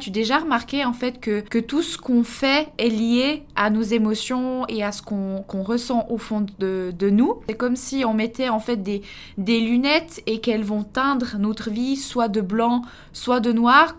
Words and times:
Tu 0.00 0.10
déjà 0.10 0.38
remarqué 0.38 0.86
en 0.86 0.94
fait 0.94 1.20
que, 1.20 1.60
tout 1.60 1.82
ce 1.82 1.98
qu'on 1.98 2.24
fait 2.24 2.68
est 2.78 2.88
lié 2.88 3.42
à 3.54 3.68
nos 3.68 3.82
émotions 3.82 4.64
et 4.66 4.82
à 4.82 4.92
ce 4.92 5.02
qu'on 5.02 5.62
ressent 5.62 6.06
au 6.08 6.16
fond 6.16 6.46
de, 6.58 7.10
nous. 7.10 7.42
C'est 7.48 7.54
comme 7.54 7.76
si 7.76 8.02
on 8.06 8.14
mettait 8.14 8.48
en 8.48 8.60
fait 8.60 8.78
des, 8.78 9.02
des 9.36 9.60
lunettes 9.60 10.22
et 10.26 10.40
qu'elles 10.40 10.64
vont 10.64 10.84
teindre 10.84 11.36
notre 11.38 11.68
vie 11.68 11.96
soit 11.96 12.28
de 12.28 12.40
blanc, 12.40 12.80
soit 13.12 13.40
de 13.40 13.52
noir. 13.52 13.94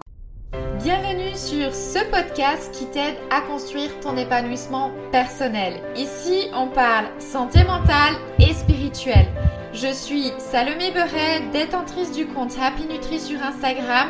Bienvenue 0.84 1.36
sur 1.36 1.74
ce 1.76 2.00
podcast 2.10 2.74
qui 2.74 2.88
t'aide 2.88 3.16
à 3.30 3.42
construire 3.42 3.92
ton 4.00 4.18
épanouissement 4.18 4.92
personnel. 5.12 5.76
Ici, 5.96 6.48
on 6.56 6.68
parle 6.68 7.06
santé 7.20 7.64
mentale 7.64 8.16
et 8.40 8.54
spirituelle. 8.54 9.28
Je 9.74 9.94
suis 9.94 10.32
Salomé 10.40 10.92
Beret, 10.92 11.42
détentrice 11.54 12.12
du 12.12 12.26
compte 12.26 12.58
Happy 12.60 12.88
Nutri 12.88 13.20
sur 13.20 13.42
Instagram 13.42 14.10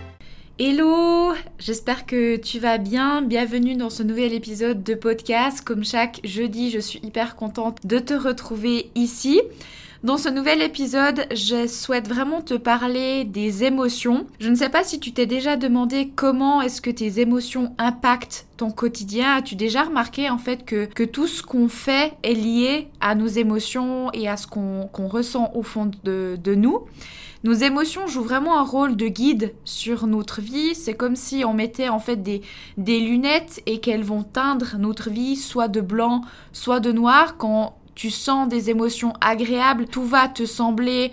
Hello, 0.63 1.33
j'espère 1.57 2.05
que 2.05 2.35
tu 2.35 2.59
vas 2.59 2.77
bien. 2.77 3.23
Bienvenue 3.23 3.73
dans 3.73 3.89
ce 3.89 4.03
nouvel 4.03 4.31
épisode 4.31 4.83
de 4.83 4.93
podcast. 4.93 5.61
Comme 5.61 5.83
chaque 5.83 6.19
jeudi, 6.23 6.69
je 6.69 6.77
suis 6.77 6.99
hyper 7.01 7.35
contente 7.35 7.79
de 7.83 7.97
te 7.97 8.13
retrouver 8.13 8.91
ici. 8.93 9.41
Dans 10.03 10.17
ce 10.17 10.29
nouvel 10.29 10.61
épisode, 10.61 11.25
je 11.33 11.65
souhaite 11.65 12.07
vraiment 12.07 12.43
te 12.43 12.53
parler 12.53 13.23
des 13.23 13.63
émotions. 13.63 14.27
Je 14.39 14.49
ne 14.49 14.55
sais 14.55 14.69
pas 14.69 14.83
si 14.83 14.99
tu 14.99 15.13
t'es 15.13 15.25
déjà 15.25 15.57
demandé 15.57 16.11
comment 16.15 16.61
est-ce 16.61 16.79
que 16.79 16.91
tes 16.91 17.19
émotions 17.19 17.73
impactent 17.79 18.45
ton 18.55 18.69
quotidien. 18.69 19.37
As-tu 19.37 19.55
déjà 19.55 19.81
remarqué 19.81 20.29
en 20.29 20.37
fait 20.37 20.63
que, 20.63 21.03
tout 21.05 21.25
ce 21.25 21.41
qu'on 21.41 21.69
fait 21.69 22.13
est 22.21 22.35
lié 22.35 22.87
à 22.99 23.15
nos 23.15 23.25
émotions 23.25 24.11
et 24.13 24.29
à 24.29 24.37
ce 24.37 24.45
qu'on 24.45 25.07
ressent 25.07 25.49
au 25.55 25.63
fond 25.63 25.89
de 26.03 26.53
nous? 26.53 26.85
Nos 27.43 27.53
émotions 27.53 28.05
jouent 28.05 28.23
vraiment 28.23 28.59
un 28.59 28.63
rôle 28.63 28.95
de 28.95 29.07
guide 29.07 29.53
sur 29.65 30.05
notre 30.05 30.41
vie. 30.41 30.75
C'est 30.75 30.93
comme 30.93 31.15
si 31.15 31.43
on 31.43 31.53
mettait 31.53 31.89
en 31.89 31.99
fait 31.99 32.17
des, 32.17 32.41
lunettes 32.77 33.61
et 33.65 33.79
qu'elles 33.79 34.03
vont 34.03 34.23
teindre 34.23 34.75
notre 34.77 35.09
vie 35.09 35.35
soit 35.35 35.67
de 35.67 35.81
blanc, 35.81 36.21
soit 36.53 36.79
de 36.79 36.91
noir. 36.91 37.37
Quand 37.37 37.77
tu 37.95 38.11
sens 38.11 38.47
des 38.47 38.69
émotions 38.69 39.13
agréables, 39.21 39.85
tout 39.85 40.05
va 40.05 40.27
te 40.27 40.45
sembler 40.45 41.11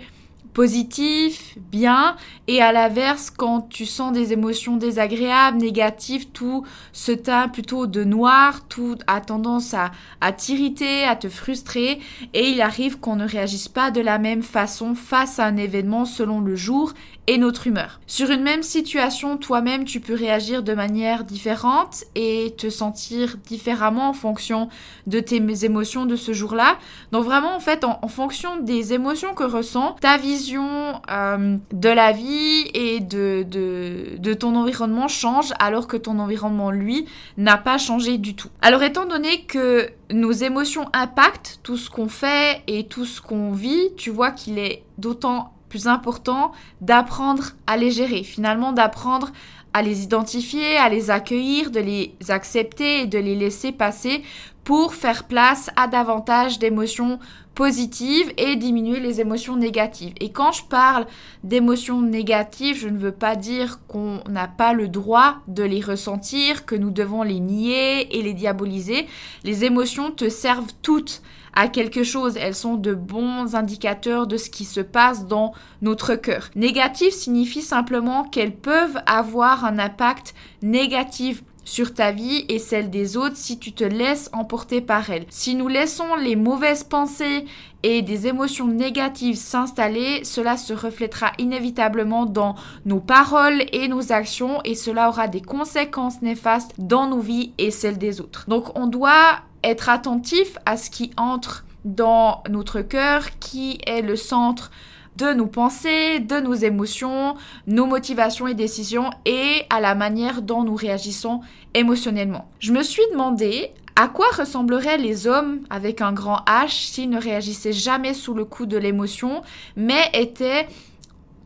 positif, 0.53 1.57
bien, 1.71 2.15
et 2.47 2.61
à 2.61 2.71
l'inverse, 2.71 3.29
quand 3.29 3.61
tu 3.69 3.85
sens 3.85 4.11
des 4.11 4.33
émotions 4.33 4.77
désagréables, 4.77 5.57
négatives, 5.57 6.29
tout 6.29 6.65
se 6.91 7.11
teint 7.11 7.47
plutôt 7.47 7.87
de 7.87 8.03
noir, 8.03 8.67
tout 8.67 8.97
a 9.07 9.21
tendance 9.21 9.73
à, 9.73 9.91
à 10.21 10.31
t'irriter, 10.31 11.03
à 11.03 11.15
te 11.15 11.29
frustrer, 11.29 11.99
et 12.33 12.49
il 12.49 12.61
arrive 12.61 12.99
qu'on 12.99 13.15
ne 13.15 13.27
réagisse 13.27 13.67
pas 13.67 13.91
de 13.91 14.01
la 14.01 14.17
même 14.17 14.43
façon 14.43 14.95
face 14.95 15.39
à 15.39 15.45
un 15.45 15.57
événement 15.57 16.05
selon 16.05 16.41
le 16.41 16.55
jour 16.55 16.93
notre 17.37 17.67
humeur. 17.67 17.99
Sur 18.07 18.31
une 18.31 18.41
même 18.41 18.63
situation, 18.63 19.37
toi-même, 19.37 19.85
tu 19.85 19.99
peux 19.99 20.15
réagir 20.15 20.63
de 20.63 20.73
manière 20.73 21.23
différente 21.23 22.03
et 22.15 22.55
te 22.57 22.69
sentir 22.69 23.37
différemment 23.45 24.09
en 24.09 24.13
fonction 24.13 24.69
de 25.07 25.19
tes 25.19 25.39
émotions 25.65 26.05
de 26.05 26.15
ce 26.15 26.33
jour-là. 26.33 26.77
Donc 27.11 27.25
vraiment, 27.25 27.55
en 27.55 27.59
fait, 27.59 27.83
en, 27.83 28.07
fonction 28.07 28.57
des 28.57 28.93
émotions 28.93 29.33
que 29.33 29.43
ressens, 29.43 29.95
ta 30.01 30.17
vision 30.17 31.01
euh, 31.11 31.57
de 31.71 31.89
la 31.89 32.11
vie 32.11 32.69
et 32.73 32.99
de, 32.99 33.45
de, 33.47 34.17
de 34.17 34.33
ton 34.33 34.55
environnement 34.55 35.07
change 35.07 35.53
alors 35.59 35.87
que 35.87 35.97
ton 35.97 36.19
environnement, 36.19 36.71
lui, 36.71 37.05
n'a 37.37 37.57
pas 37.57 37.77
changé 37.77 38.17
du 38.17 38.35
tout. 38.35 38.49
Alors 38.61 38.83
étant 38.83 39.05
donné 39.05 39.43
que 39.43 39.89
nos 40.11 40.31
émotions 40.31 40.87
impactent 40.93 41.59
tout 41.63 41.77
ce 41.77 41.89
qu'on 41.89 42.09
fait 42.09 42.63
et 42.67 42.87
tout 42.87 43.05
ce 43.05 43.21
qu'on 43.21 43.51
vit, 43.51 43.89
tu 43.95 44.09
vois 44.09 44.31
qu'il 44.31 44.57
est 44.57 44.83
d'autant 44.97 45.53
plus 45.69 45.87
important 45.87 46.51
d'apprendre 46.81 47.51
à 47.67 47.77
les 47.77 47.91
gérer, 47.91 48.23
finalement 48.23 48.71
d'apprendre 48.71 49.31
à 49.73 49.81
les 49.81 50.03
identifier, 50.03 50.77
à 50.77 50.89
les 50.89 51.11
accueillir, 51.11 51.71
de 51.71 51.79
les 51.79 52.15
accepter 52.29 53.01
et 53.01 53.05
de 53.05 53.19
les 53.19 53.35
laisser 53.35 53.71
passer 53.71 54.23
pour 54.63 54.93
faire 54.93 55.25
place 55.25 55.69
à 55.75 55.87
davantage 55.87 56.59
d'émotions 56.59 57.19
positives 57.55 58.31
et 58.37 58.55
diminuer 58.55 58.99
les 58.99 59.19
émotions 59.19 59.57
négatives. 59.57 60.13
Et 60.19 60.31
quand 60.31 60.51
je 60.51 60.63
parle 60.63 61.05
d'émotions 61.43 62.01
négatives, 62.01 62.77
je 62.77 62.87
ne 62.87 62.97
veux 62.97 63.11
pas 63.11 63.35
dire 63.35 63.79
qu'on 63.87 64.21
n'a 64.29 64.47
pas 64.47 64.73
le 64.73 64.87
droit 64.87 65.39
de 65.47 65.63
les 65.63 65.81
ressentir, 65.81 66.65
que 66.65 66.75
nous 66.75 66.91
devons 66.91 67.23
les 67.23 67.39
nier 67.39 68.17
et 68.17 68.21
les 68.21 68.33
diaboliser. 68.33 69.07
Les 69.43 69.65
émotions 69.65 70.11
te 70.11 70.29
servent 70.29 70.71
toutes 70.81 71.21
à 71.53 71.67
quelque 71.67 72.03
chose. 72.03 72.37
Elles 72.37 72.55
sont 72.55 72.75
de 72.75 72.93
bons 72.93 73.55
indicateurs 73.55 74.27
de 74.27 74.37
ce 74.37 74.49
qui 74.49 74.65
se 74.65 74.81
passe 74.81 75.25
dans 75.25 75.53
notre 75.81 76.15
cœur. 76.15 76.49
Négatif 76.55 77.13
signifie 77.13 77.61
simplement 77.61 78.23
qu'elles 78.23 78.55
peuvent 78.55 79.01
avoir 79.05 79.65
un 79.65 79.79
impact 79.79 80.33
négatif 80.61 81.43
sur 81.69 81.93
ta 81.93 82.11
vie 82.11 82.45
et 82.49 82.57
celle 82.57 82.89
des 82.89 83.15
autres 83.15 83.37
si 83.37 83.59
tu 83.59 83.73
te 83.73 83.83
laisses 83.83 84.29
emporter 84.33 84.81
par 84.81 85.09
elles. 85.11 85.25
Si 85.29 85.53
nous 85.53 85.67
laissons 85.67 86.15
les 86.15 86.35
mauvaises 86.35 86.83
pensées 86.83 87.45
et 87.83 88.01
des 88.01 88.27
émotions 88.27 88.67
négatives 88.67 89.37
s'installer, 89.37 90.23
cela 90.23 90.57
se 90.57 90.73
reflètera 90.73 91.31
inévitablement 91.37 92.25
dans 92.25 92.55
nos 92.85 92.99
paroles 92.99 93.63
et 93.71 93.87
nos 93.87 94.11
actions 94.11 94.61
et 94.65 94.73
cela 94.73 95.09
aura 95.09 95.27
des 95.27 95.41
conséquences 95.41 96.23
néfastes 96.23 96.73
dans 96.79 97.07
nos 97.07 97.19
vies 97.19 97.53
et 97.59 97.69
celles 97.69 97.99
des 97.99 98.19
autres. 98.19 98.45
Donc 98.47 98.77
on 98.77 98.87
doit 98.87 99.41
être 99.63 99.89
attentif 99.89 100.57
à 100.65 100.77
ce 100.77 100.89
qui 100.89 101.11
entre 101.17 101.65
dans 101.85 102.43
notre 102.49 102.81
cœur, 102.81 103.37
qui 103.39 103.79
est 103.85 104.01
le 104.01 104.15
centre 104.15 104.71
de 105.17 105.33
nos 105.33 105.47
pensées, 105.47 106.19
de 106.19 106.39
nos 106.39 106.53
émotions, 106.53 107.35
nos 107.67 107.85
motivations 107.85 108.47
et 108.47 108.53
décisions 108.53 109.09
et 109.25 109.63
à 109.69 109.81
la 109.81 109.95
manière 109.95 110.41
dont 110.41 110.63
nous 110.63 110.75
réagissons 110.75 111.41
émotionnellement. 111.73 112.49
Je 112.59 112.71
me 112.71 112.83
suis 112.83 113.03
demandé 113.11 113.71
à 113.95 114.07
quoi 114.07 114.27
ressembleraient 114.31 114.97
les 114.97 115.27
hommes 115.27 115.59
avec 115.69 116.01
un 116.01 116.13
grand 116.13 116.39
H 116.47 116.69
s'ils 116.69 117.09
ne 117.09 117.19
réagissaient 117.19 117.73
jamais 117.73 118.13
sous 118.13 118.33
le 118.33 118.45
coup 118.45 118.65
de 118.65 118.77
l'émotion, 118.77 119.41
mais 119.75 120.09
étaient 120.13 120.67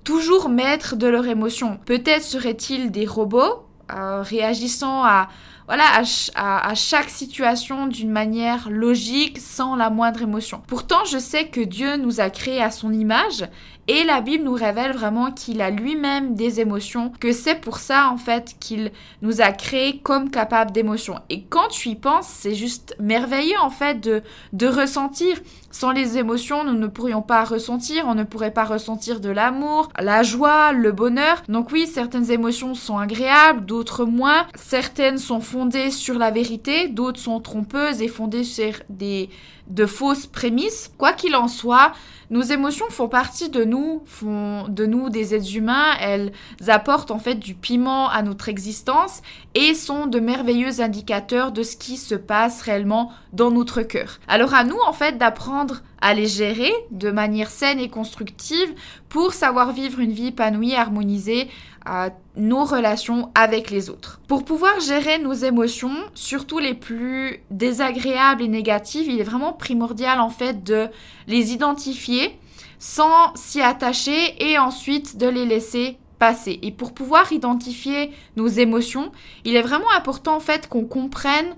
toujours 0.04 0.50
maîtres 0.50 0.96
de 0.96 1.08
leur 1.08 1.26
émotion. 1.26 1.80
Peut-être 1.86 2.22
seraient-ils 2.22 2.92
des 2.92 3.08
robots 3.08 3.66
euh, 3.92 4.22
réagissant 4.22 5.04
à 5.04 5.30
voilà, 5.68 6.04
à, 6.36 6.76
chaque 6.76 7.10
situation 7.10 7.88
d'une 7.88 8.12
manière 8.12 8.70
logique, 8.70 9.40
sans 9.40 9.76
la 9.76 9.90
moindre 9.90 10.22
émotion. 10.22 10.62
Pourtant, 10.68 11.06
je 11.06 11.18
sais 11.18 11.48
que 11.48 11.62
Dieu 11.62 11.96
nous 11.96 12.20
a 12.20 12.30
créés 12.30 12.62
à 12.62 12.72
son 12.72 12.92
image 12.92 13.46
et 13.88 14.04
la 14.04 14.22
Bible 14.22 14.46
nous 14.46 14.54
révèle 14.54 14.94
vraiment 14.94 15.32
qu'il 15.32 15.62
a 15.62 15.70
lui-même 15.70 16.36
des 16.36 16.62
émotions, 16.62 17.12
que 17.20 17.34
c'est 17.34 17.60
pour 17.60 17.78
ça 17.80 18.10
en 18.10 18.18
fait 18.18 18.56
qu'il 18.60 18.92
nous 19.22 19.42
a 19.42 19.52
créés 19.52 20.00
comme 20.00 20.32
capables 20.32 20.72
d'émotions. 20.72 21.20
Et 21.30 21.44
quand 21.44 21.68
tu 21.68 21.90
y 21.90 21.96
penses, 21.96 22.28
c'est 22.28 22.56
juste 22.56 22.96
merveilleux 23.00 23.60
en 23.62 23.70
fait 23.70 24.00
de, 24.00 24.22
de 24.54 24.68
ressentir. 24.68 25.38
Sans 25.74 25.92
les 25.92 26.20
émotions, 26.20 26.64
nous 26.64 26.78
ne 26.78 26.86
pourrions 26.86 27.24
pas 27.24 27.44
ressentir, 27.44 28.06
on 28.06 28.14
ne 28.14 28.24
pourrait 28.24 28.54
pas 28.54 28.64
ressentir 28.64 29.20
de 29.20 29.30
l'amour, 29.30 29.90
la 30.00 30.22
joie, 30.22 30.72
le 30.72 30.92
bonheur. 30.92 31.42
Donc 31.50 31.72
oui, 31.72 31.88
certaines 31.88 32.30
émotions 32.30 32.76
sont 32.76 33.00
agréables, 33.00 33.66
d'autres 33.66 34.06
moins. 34.06 34.46
Certaines 34.54 35.18
sont 35.18 35.42
fondées 35.42 35.90
sur 35.90 36.20
la 36.20 36.30
vérité, 36.30 36.90
d'autres 36.90 37.20
sont 37.20 37.40
trompeuses 37.40 38.04
et 38.04 38.08
fondées 38.08 38.44
sur 38.44 38.74
des 38.90 39.30
de 39.68 39.86
fausses 39.86 40.28
prémices. 40.28 40.92
Quoi 40.98 41.14
qu'il 41.14 41.36
en 41.36 41.48
soit, 41.48 41.94
nos 42.30 42.42
émotions 42.42 42.86
font 42.90 43.08
partie 43.08 43.50
de 43.50 43.64
nous, 43.64 44.02
font 44.06 44.68
de 44.68 44.86
nous 44.86 45.10
des 45.10 45.36
êtres 45.36 45.56
humains, 45.56 45.94
elles 46.02 46.32
apportent 46.68 47.12
en 47.12 47.20
fait 47.20 47.36
du 47.36 47.54
piment 47.54 48.10
à 48.10 48.24
notre 48.24 48.50
existence 48.50 49.22
et 49.56 49.74
sont 49.74 50.08
de 50.08 50.20
merveilleux 50.20 50.82
indicateurs 50.82 51.52
de 51.52 51.64
ce 51.64 51.78
qui 51.78 51.98
se 51.98 52.16
passe 52.16 52.62
réellement 52.62 53.12
dans 53.32 53.52
notre 53.52 53.84
cœur. 53.84 54.20
Alors 54.28 54.54
à 54.54 54.64
nous 54.64 54.80
en 54.86 54.94
fait 54.94 55.18
d'apprendre 55.18 55.63
à 56.02 56.14
les 56.14 56.28
gérer 56.28 56.72
de 56.92 57.12
manière 57.12 57.50
saine 57.50 57.80
et 57.80 57.90
constructive 57.90 58.74
pour 59.10 59.34
savoir 59.34 59.72
vivre 59.72 60.00
une 60.00 60.12
vie 60.12 60.28
épanouie 60.28 60.76
harmonisée 60.76 61.50
à 61.86 62.10
nos 62.36 62.64
relations 62.64 63.32
avec 63.36 63.70
les 63.70 63.90
autres. 63.90 64.22
Pour 64.28 64.46
pouvoir 64.46 64.80
gérer 64.80 65.20
nos 65.20 65.34
émotions, 65.34 65.96
surtout 66.14 66.60
les 66.60 66.74
plus 66.74 67.42
désagréables 67.52 68.44
et 68.44 68.48
négatives, 68.48 69.08
il 69.08 69.20
est 69.20 69.24
vraiment 69.24 69.54
primordial 69.54 70.20
en 70.20 70.30
fait 70.30 70.64
de 70.64 70.88
les 71.28 71.54
identifier 71.54 72.38
sans 72.80 73.34
s'y 73.36 73.62
attacher 73.62 74.36
et 74.44 74.58
ensuite 74.58 75.18
de 75.18 75.28
les 75.28 75.46
laisser 75.46 75.98
passé. 76.20 76.60
Et 76.62 76.72
pour 76.72 76.94
pouvoir 76.94 77.32
identifier 77.32 78.12
nos 78.36 78.48
émotions, 78.48 79.12
il 79.46 79.56
est 79.56 79.62
vraiment 79.62 79.92
important 79.96 80.36
en 80.36 80.40
fait 80.40 80.68
qu'on 80.68 80.86
comprenne 80.86 81.56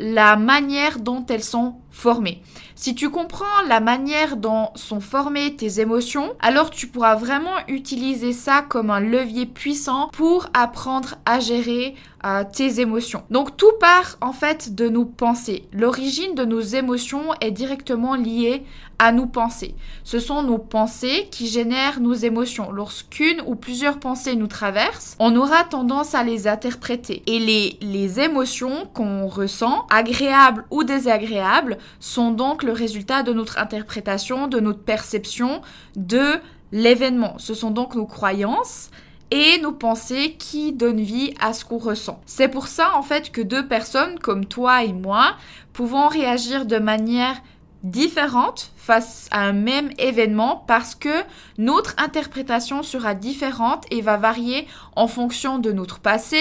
la 0.00 0.36
manière 0.36 1.00
dont 1.00 1.24
elles 1.26 1.42
sont 1.42 1.76
formées. 1.98 2.40
Si 2.76 2.94
tu 2.94 3.10
comprends 3.10 3.44
la 3.66 3.80
manière 3.80 4.36
dont 4.36 4.68
sont 4.76 5.00
formées 5.00 5.56
tes 5.56 5.80
émotions, 5.80 6.32
alors 6.38 6.70
tu 6.70 6.86
pourras 6.86 7.16
vraiment 7.16 7.56
utiliser 7.66 8.32
ça 8.32 8.62
comme 8.62 8.90
un 8.90 9.00
levier 9.00 9.46
puissant 9.46 10.08
pour 10.12 10.46
apprendre 10.54 11.16
à 11.26 11.40
gérer 11.40 11.96
euh, 12.24 12.44
tes 12.52 12.80
émotions. 12.80 13.24
Donc 13.30 13.56
tout 13.56 13.72
part 13.80 14.16
en 14.20 14.32
fait 14.32 14.76
de 14.76 14.88
nos 14.88 15.04
pensées. 15.04 15.68
L'origine 15.72 16.36
de 16.36 16.44
nos 16.44 16.60
émotions 16.60 17.34
est 17.40 17.50
directement 17.50 18.14
liée 18.14 18.64
à 19.00 19.12
nos 19.12 19.26
pensées. 19.26 19.74
Ce 20.02 20.18
sont 20.18 20.42
nos 20.42 20.58
pensées 20.58 21.28
qui 21.30 21.46
génèrent 21.46 22.00
nos 22.00 22.14
émotions. 22.14 22.72
Lorsqu'une 22.72 23.40
ou 23.46 23.54
plusieurs 23.54 24.00
pensées 24.00 24.34
nous 24.34 24.48
traversent, 24.48 25.16
on 25.20 25.36
aura 25.36 25.62
tendance 25.64 26.16
à 26.16 26.24
les 26.24 26.48
interpréter. 26.48 27.22
Et 27.26 27.38
les 27.80 28.20
émotions 28.20 28.88
qu'on 28.94 29.28
ressent, 29.28 29.86
agréables 29.88 30.64
ou 30.70 30.82
désagréables, 30.82 31.78
sont 32.00 32.30
donc 32.30 32.62
le 32.62 32.72
résultat 32.72 33.22
de 33.22 33.32
notre 33.32 33.58
interprétation, 33.58 34.48
de 34.48 34.60
notre 34.60 34.82
perception 34.82 35.62
de 35.96 36.40
l'événement. 36.72 37.34
Ce 37.38 37.54
sont 37.54 37.70
donc 37.70 37.94
nos 37.94 38.06
croyances 38.06 38.90
et 39.30 39.58
nos 39.60 39.72
pensées 39.72 40.36
qui 40.38 40.72
donnent 40.72 41.00
vie 41.00 41.34
à 41.40 41.52
ce 41.52 41.64
qu'on 41.64 41.78
ressent. 41.78 42.20
C'est 42.26 42.48
pour 42.48 42.66
ça 42.66 42.96
en 42.96 43.02
fait 43.02 43.30
que 43.30 43.42
deux 43.42 43.66
personnes 43.66 44.18
comme 44.18 44.46
toi 44.46 44.84
et 44.84 44.92
moi 44.92 45.34
pouvons 45.72 46.08
réagir 46.08 46.66
de 46.66 46.78
manière 46.78 47.36
différente 47.82 48.72
face 48.76 49.28
à 49.30 49.42
un 49.42 49.52
même 49.52 49.90
événement 49.98 50.64
parce 50.66 50.94
que 50.94 51.22
notre 51.58 51.94
interprétation 51.98 52.82
sera 52.82 53.14
différente 53.14 53.84
et 53.90 54.00
va 54.00 54.16
varier 54.16 54.66
en 54.96 55.06
fonction 55.06 55.58
de 55.58 55.72
notre 55.72 56.00
passé, 56.00 56.40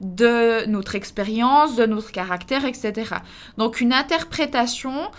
de 0.00 0.66
notre 0.66 0.94
expérience, 0.94 1.76
de 1.76 1.86
notre 1.86 2.10
caractère, 2.10 2.64
etc. 2.64 3.16
Donc 3.58 3.80
une 3.80 3.92
interprétation 3.92 5.10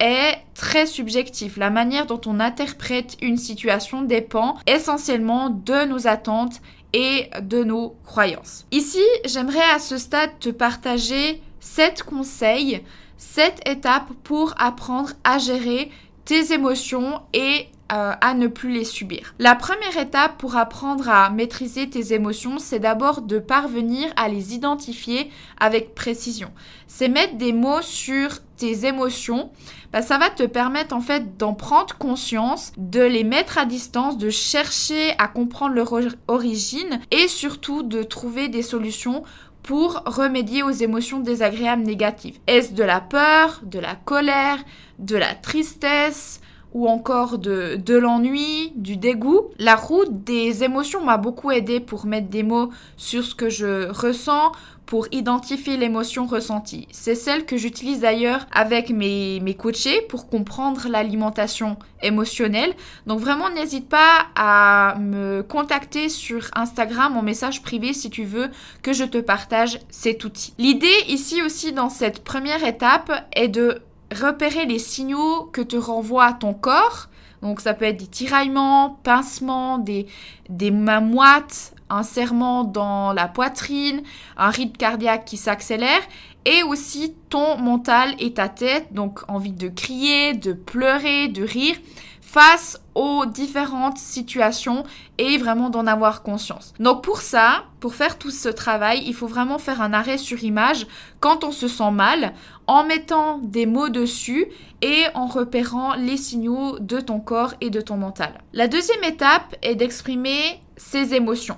est 0.00 0.38
très 0.54 0.86
subjective. 0.86 1.58
La 1.58 1.70
manière 1.70 2.06
dont 2.06 2.20
on 2.26 2.40
interprète 2.40 3.16
une 3.20 3.36
situation 3.36 4.02
dépend 4.02 4.56
essentiellement 4.66 5.50
de 5.50 5.84
nos 5.86 6.06
attentes 6.06 6.60
et 6.92 7.28
de 7.42 7.64
nos 7.64 7.96
croyances. 8.04 8.64
Ici, 8.70 9.04
j'aimerais 9.24 9.70
à 9.74 9.78
ce 9.78 9.98
stade 9.98 10.38
te 10.40 10.48
partager 10.48 11.42
sept 11.60 12.02
conseils 12.02 12.82
cette 13.18 13.68
étape 13.68 14.08
pour 14.24 14.54
apprendre 14.56 15.10
à 15.24 15.36
gérer 15.36 15.90
tes 16.24 16.54
émotions 16.54 17.20
et 17.34 17.66
euh, 17.90 18.12
à 18.20 18.34
ne 18.34 18.48
plus 18.48 18.70
les 18.70 18.84
subir. 18.84 19.34
La 19.38 19.54
première 19.54 19.96
étape 19.96 20.36
pour 20.36 20.56
apprendre 20.56 21.08
à 21.08 21.30
maîtriser 21.30 21.88
tes 21.88 22.12
émotions, 22.12 22.58
c'est 22.58 22.80
d'abord 22.80 23.22
de 23.22 23.38
parvenir 23.38 24.12
à 24.16 24.28
les 24.28 24.54
identifier 24.54 25.30
avec 25.58 25.94
précision. 25.94 26.50
C'est 26.86 27.08
mettre 27.08 27.36
des 27.36 27.54
mots 27.54 27.80
sur 27.80 28.40
tes 28.58 28.84
émotions. 28.84 29.50
Bah, 29.90 30.02
ça 30.02 30.18
va 30.18 30.28
te 30.28 30.42
permettre 30.42 30.94
en 30.94 31.00
fait 31.00 31.38
d'en 31.38 31.54
prendre 31.54 31.96
conscience, 31.96 32.72
de 32.76 33.00
les 33.00 33.24
mettre 33.24 33.56
à 33.56 33.64
distance, 33.64 34.18
de 34.18 34.28
chercher 34.28 35.14
à 35.16 35.26
comprendre 35.26 35.74
leur 35.74 35.94
origine 36.26 37.00
et 37.10 37.26
surtout 37.26 37.82
de 37.82 38.02
trouver 38.02 38.48
des 38.48 38.62
solutions 38.62 39.22
pour 39.68 40.02
remédier 40.06 40.62
aux 40.62 40.70
émotions 40.70 41.20
désagréables 41.20 41.82
négatives. 41.82 42.38
Est-ce 42.46 42.72
de 42.72 42.82
la 42.82 43.02
peur, 43.02 43.60
de 43.64 43.78
la 43.78 43.96
colère, 43.96 44.56
de 44.98 45.14
la 45.14 45.34
tristesse 45.34 46.40
ou 46.72 46.88
encore 46.88 47.38
de, 47.38 47.94
l'ennui, 47.94 48.72
du 48.76 48.96
dégoût. 48.96 49.50
La 49.58 49.76
route 49.76 50.24
des 50.24 50.64
émotions 50.64 51.04
m'a 51.04 51.16
beaucoup 51.16 51.50
aidé 51.50 51.80
pour 51.80 52.06
mettre 52.06 52.28
des 52.28 52.42
mots 52.42 52.70
sur 52.96 53.24
ce 53.24 53.34
que 53.34 53.48
je 53.48 53.88
ressens, 53.88 54.52
pour 54.88 55.06
identifier 55.12 55.76
l'émotion 55.76 56.26
ressentie. 56.26 56.88
C'est 56.90 57.14
celle 57.14 57.44
que 57.44 57.58
j'utilise 57.58 58.00
d'ailleurs 58.00 58.46
avec 58.50 58.88
mes, 58.88 59.38
mes 59.40 59.52
coachés 59.52 60.00
pour 60.08 60.30
comprendre 60.30 60.88
l'alimentation 60.88 61.76
émotionnelle. 62.02 62.72
Donc 63.06 63.20
vraiment, 63.20 63.50
n'hésite 63.50 63.86
pas 63.90 64.28
à 64.34 64.96
me 64.98 65.42
contacter 65.42 66.08
sur 66.08 66.48
Instagram 66.54 67.18
en 67.18 67.22
message 67.22 67.62
privé 67.62 67.92
si 67.92 68.08
tu 68.08 68.24
veux 68.24 68.48
que 68.82 68.94
je 68.94 69.04
te 69.04 69.18
partage 69.18 69.78
cet 69.90 70.24
outil. 70.24 70.54
L'idée 70.56 70.86
ici 71.06 71.42
aussi 71.42 71.72
dans 71.72 71.90
cette 71.90 72.24
première 72.24 72.64
étape 72.64 73.28
est 73.32 73.48
de 73.48 73.82
repérer 74.14 74.66
les 74.66 74.78
signaux 74.78 75.48
que 75.52 75.60
te 75.60 75.76
renvoie 75.76 76.32
ton 76.32 76.54
corps. 76.54 77.08
Donc 77.42 77.60
ça 77.60 77.74
peut 77.74 77.84
être 77.84 77.98
des 77.98 78.06
tiraillements, 78.06 78.98
pincements, 79.04 79.78
des, 79.78 80.06
des 80.48 80.70
mains 80.70 81.00
moites, 81.00 81.74
un 81.88 82.02
serrement 82.02 82.64
dans 82.64 83.12
la 83.12 83.28
poitrine, 83.28 84.02
un 84.36 84.50
rythme 84.50 84.76
cardiaque 84.76 85.24
qui 85.24 85.36
s'accélère 85.36 86.00
et 86.44 86.62
aussi 86.62 87.14
ton 87.28 87.58
mental 87.58 88.14
et 88.18 88.32
ta 88.32 88.48
tête, 88.48 88.92
donc 88.92 89.20
envie 89.28 89.52
de 89.52 89.68
crier, 89.68 90.34
de 90.34 90.52
pleurer, 90.52 91.28
de 91.28 91.44
rire 91.44 91.76
face 92.20 92.78
aux 92.94 93.24
différentes 93.24 93.96
situations 93.96 94.84
et 95.16 95.38
vraiment 95.38 95.70
d'en 95.70 95.86
avoir 95.86 96.22
conscience. 96.22 96.74
Donc 96.78 97.02
pour 97.02 97.22
ça, 97.22 97.64
pour 97.80 97.94
faire 97.94 98.18
tout 98.18 98.30
ce 98.30 98.50
travail, 98.50 99.02
il 99.06 99.14
faut 99.14 99.26
vraiment 99.26 99.58
faire 99.58 99.80
un 99.80 99.94
arrêt 99.94 100.18
sur 100.18 100.44
image 100.44 100.86
quand 101.20 101.44
on 101.44 101.52
se 101.52 101.68
sent 101.68 101.90
mal 101.90 102.34
en 102.68 102.84
mettant 102.84 103.38
des 103.38 103.66
mots 103.66 103.88
dessus 103.88 104.46
et 104.82 105.04
en 105.14 105.26
repérant 105.26 105.94
les 105.94 106.18
signaux 106.18 106.78
de 106.78 107.00
ton 107.00 107.18
corps 107.18 107.54
et 107.60 107.70
de 107.70 107.80
ton 107.80 107.96
mental. 107.96 108.40
La 108.52 108.68
deuxième 108.68 109.02
étape 109.02 109.56
est 109.62 109.74
d'exprimer 109.74 110.60
ses 110.76 111.14
émotions. 111.14 111.56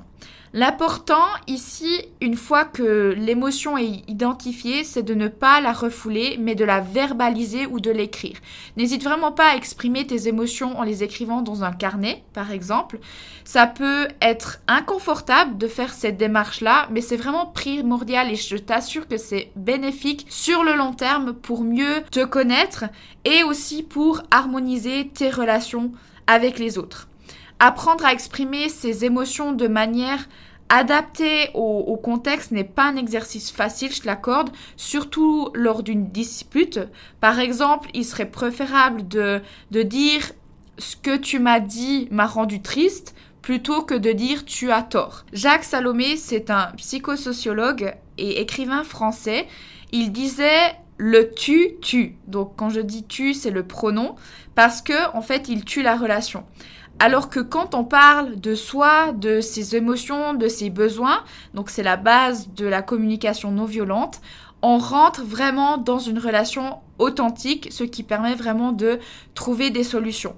L'important 0.52 1.28
ici, 1.46 2.02
une 2.20 2.34
fois 2.34 2.64
que 2.64 3.14
l'émotion 3.16 3.78
est 3.78 4.02
identifiée, 4.08 4.82
c'est 4.82 5.04
de 5.04 5.14
ne 5.14 5.28
pas 5.28 5.60
la 5.60 5.72
refouler, 5.72 6.38
mais 6.40 6.56
de 6.56 6.64
la 6.64 6.80
verbaliser 6.80 7.66
ou 7.66 7.78
de 7.78 7.92
l'écrire. 7.92 8.36
N'hésite 8.76 9.04
vraiment 9.04 9.30
pas 9.30 9.50
à 9.50 9.54
exprimer 9.54 10.08
tes 10.08 10.26
émotions 10.26 10.76
en 10.76 10.82
les 10.82 11.04
écrivant 11.04 11.42
dans 11.42 11.62
un 11.62 11.70
carnet, 11.70 12.24
par 12.32 12.50
exemple. 12.50 12.98
Ça 13.44 13.68
peut 13.68 14.08
être 14.20 14.60
inconfortable 14.66 15.56
de 15.56 15.68
faire 15.68 15.94
cette 15.94 16.16
démarche-là, 16.16 16.88
mais 16.90 17.00
c'est 17.00 17.16
vraiment 17.16 17.46
primordial 17.46 18.28
et 18.28 18.34
je 18.34 18.56
t'assure 18.56 19.06
que 19.06 19.18
c'est 19.18 19.52
bénéfique 19.54 20.26
sur 20.30 20.64
le 20.64 20.74
long 20.74 20.94
terme 20.94 21.32
pour 21.32 21.62
mieux 21.62 22.02
te 22.10 22.24
connaître 22.24 22.86
et 23.24 23.44
aussi 23.44 23.84
pour 23.84 24.22
harmoniser 24.32 25.10
tes 25.14 25.30
relations 25.30 25.92
avec 26.26 26.58
les 26.58 26.76
autres. 26.76 27.09
Apprendre 27.60 28.06
à 28.06 28.12
exprimer 28.12 28.70
ses 28.70 29.04
émotions 29.04 29.52
de 29.52 29.68
manière 29.68 30.28
adaptée 30.70 31.50
au, 31.52 31.96
contexte 31.96 32.52
n'est 32.52 32.64
pas 32.64 32.84
un 32.84 32.96
exercice 32.96 33.50
facile, 33.50 33.92
je 33.92 34.06
l'accorde, 34.06 34.50
surtout 34.76 35.50
lors 35.52 35.82
d'une 35.82 36.08
dispute. 36.08 36.80
Par 37.20 37.38
exemple, 37.38 37.90
il 37.92 38.04
serait 38.04 38.30
préférable 38.30 39.06
de, 39.06 39.42
de 39.72 39.82
dire 39.82 40.32
ce 40.78 40.96
que 40.96 41.16
tu 41.16 41.38
m'as 41.38 41.60
dit 41.60 42.08
m'a 42.10 42.26
rendu 42.26 42.62
triste 42.62 43.14
plutôt 43.42 43.82
que 43.82 43.94
de 43.94 44.12
dire 44.12 44.44
tu 44.44 44.70
as 44.70 44.82
tort. 44.82 45.26
Jacques 45.32 45.64
Salomé, 45.64 46.16
c'est 46.16 46.50
un 46.50 46.72
psychosociologue 46.76 47.94
et 48.16 48.40
écrivain 48.40 48.84
français. 48.84 49.46
Il 49.92 50.12
disait 50.12 50.74
le 50.96 51.32
tu 51.34 51.76
tue. 51.80 52.16
Donc 52.26 52.52
quand 52.56 52.70
je 52.70 52.80
dis 52.80 53.04
tu, 53.04 53.34
c'est 53.34 53.50
le 53.50 53.64
pronom 53.66 54.14
parce 54.54 54.82
que 54.82 55.14
en 55.14 55.22
fait, 55.22 55.48
il 55.48 55.64
tue 55.64 55.82
la 55.82 55.96
relation. 55.96 56.44
Alors 57.02 57.30
que 57.30 57.40
quand 57.40 57.74
on 57.74 57.82
parle 57.82 58.38
de 58.38 58.54
soi, 58.54 59.12
de 59.12 59.40
ses 59.40 59.74
émotions, 59.74 60.34
de 60.34 60.48
ses 60.48 60.68
besoins, 60.68 61.24
donc 61.54 61.70
c'est 61.70 61.82
la 61.82 61.96
base 61.96 62.50
de 62.50 62.66
la 62.66 62.82
communication 62.82 63.50
non 63.50 63.64
violente, 63.64 64.20
on 64.60 64.76
rentre 64.76 65.22
vraiment 65.22 65.78
dans 65.78 65.98
une 65.98 66.18
relation 66.18 66.76
authentique, 66.98 67.68
ce 67.72 67.84
qui 67.84 68.02
permet 68.02 68.34
vraiment 68.34 68.72
de 68.72 68.98
trouver 69.34 69.70
des 69.70 69.82
solutions. 69.82 70.36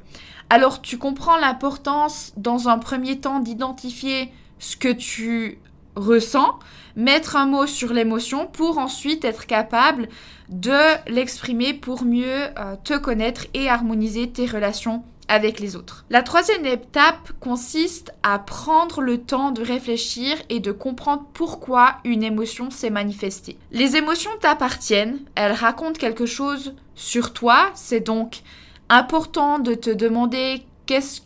Alors 0.50 0.80
tu 0.80 0.98
comprends 0.98 1.36
l'importance 1.36 2.32
dans 2.36 2.68
un 2.68 2.78
premier 2.78 3.18
temps 3.18 3.40
d'identifier 3.40 4.32
ce 4.60 4.76
que 4.76 4.92
tu 4.92 5.58
ressens, 5.96 6.60
mettre 6.94 7.34
un 7.34 7.46
mot 7.46 7.66
sur 7.66 7.92
l'émotion 7.92 8.46
pour 8.46 8.78
ensuite 8.78 9.24
être 9.24 9.46
capable 9.46 10.08
de 10.48 11.10
l'exprimer 11.10 11.74
pour 11.74 12.04
mieux 12.04 12.24
euh, 12.56 12.76
te 12.84 12.96
connaître 12.96 13.46
et 13.52 13.68
harmoniser 13.68 14.30
tes 14.30 14.46
relations 14.46 15.02
les 15.38 15.76
autres. 15.76 16.04
La 16.10 16.22
troisième 16.22 16.66
étape 16.66 17.32
consiste 17.40 18.12
à 18.22 18.38
prendre 18.38 19.00
le 19.00 19.18
temps 19.18 19.50
de 19.50 19.62
réfléchir 19.62 20.36
et 20.48 20.60
de 20.60 20.72
comprendre 20.72 21.24
pourquoi 21.32 21.96
une 22.04 22.22
émotion 22.22 22.70
s'est 22.70 22.90
manifestée. 22.90 23.56
Les 23.70 23.96
émotions 23.96 24.30
t'appartiennent, 24.40 25.20
elles 25.34 25.52
racontent 25.52 25.98
quelque 25.98 26.26
chose 26.26 26.74
sur 26.94 27.32
toi, 27.32 27.70
c'est 27.74 28.00
donc 28.00 28.42
important 28.88 29.58
de 29.58 29.74
te 29.74 29.90
demander 29.90 30.62
qu'est-ce 30.86 31.22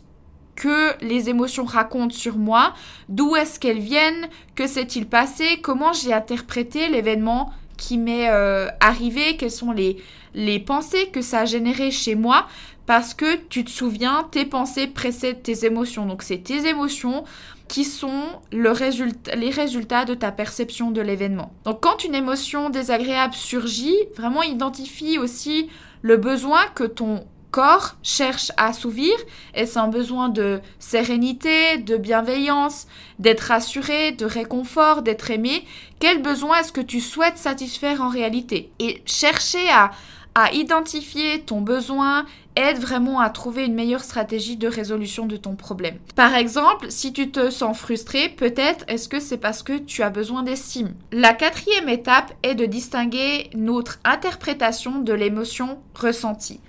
que 0.55 0.93
les 1.03 1.29
émotions 1.29 1.65
racontent 1.65 2.15
sur 2.15 2.37
moi, 2.37 2.73
d'où 3.09 3.35
est-ce 3.35 3.59
qu'elles 3.59 3.79
viennent, 3.79 4.27
que 4.55 4.67
s'est-il 4.67 5.05
passé, 5.05 5.59
comment 5.61 5.93
j'ai 5.93 6.13
interprété 6.13 6.87
l'événement 6.89 7.51
qui 7.77 7.97
m'est 7.97 8.29
euh, 8.29 8.67
arrivé, 8.79 9.37
quelles 9.37 9.51
sont 9.51 9.71
les, 9.71 9.97
les 10.37 10.59
pensées 10.59 11.07
que 11.07 11.21
ça 11.21 11.39
a 11.39 11.45
généré 11.45 11.89
chez 11.89 12.13
moi, 12.13 12.47
parce 12.85 13.13
que 13.13 13.35
tu 13.49 13.65
te 13.65 13.71
souviens, 13.71 14.25
tes 14.31 14.45
pensées 14.45 14.87
précèdent 14.87 15.41
tes 15.41 15.65
émotions. 15.65 16.05
Donc 16.05 16.21
c'est 16.21 16.37
tes 16.37 16.67
émotions 16.69 17.25
qui 17.67 17.83
sont 17.83 18.23
les 18.51 19.49
résultats 19.49 20.05
de 20.05 20.13
ta 20.13 20.31
perception 20.31 20.91
de 20.91 21.01
l'événement. 21.01 21.51
Donc 21.65 21.81
quand 21.81 22.05
une 22.05 22.15
émotion 22.15 22.69
désagréable 22.69 23.33
surgit, 23.33 23.97
vraiment 24.15 24.43
identifie 24.43 25.17
aussi 25.17 25.69
le 26.01 26.15
besoin 26.17 26.61
que 26.75 26.85
ton 26.85 27.25
corps 27.49 27.95
cherche 28.03 28.51
à 28.57 28.67
assouvir. 28.67 29.13
Est-ce 29.55 29.79
un 29.79 29.87
besoin 29.87 30.29
de 30.29 30.61
sérénité, 30.77 31.79
de 31.79 31.97
bienveillance, 31.97 32.87
d'être 33.17 33.41
rassuré, 33.41 34.11
de 34.11 34.25
réconfort, 34.25 35.01
d'être 35.01 35.31
aimé? 35.31 35.65
Quel 35.99 36.21
besoin 36.21 36.59
est-ce 36.59 36.71
que 36.71 36.81
tu 36.81 37.01
souhaites 37.01 37.39
satisfaire 37.39 38.01
en 38.01 38.09
réalité? 38.09 38.71
Et 38.79 39.01
chercher 39.05 39.67
à, 39.71 39.91
à 40.39 40.53
identifier 40.53 41.41
ton 41.41 41.61
besoin 41.61 42.27
aide 42.55 42.77
vraiment 42.77 43.19
à 43.19 43.31
trouver 43.31 43.65
une 43.65 43.73
meilleure 43.73 44.03
stratégie 44.03 44.55
de 44.55 44.67
résolution 44.67 45.25
de 45.25 45.35
ton 45.35 45.55
problème. 45.55 45.97
Par 46.15 46.35
exemple, 46.35 46.91
si 46.91 47.11
tu 47.11 47.31
te 47.31 47.49
sens 47.49 47.75
frustré, 47.75 48.29
peut-être 48.29 48.85
est-ce 48.87 49.09
que 49.09 49.19
c'est 49.19 49.39
parce 49.39 49.63
que 49.63 49.79
tu 49.79 50.03
as 50.03 50.11
besoin 50.11 50.43
d'estime. 50.43 50.93
La 51.11 51.33
quatrième 51.33 51.89
étape 51.89 52.35
est 52.43 52.53
de 52.53 52.67
distinguer 52.67 53.49
notre 53.55 53.97
interprétation 54.03 54.99
de 54.99 55.11
l'émotion 55.11 55.79
ressentie. 55.95 56.61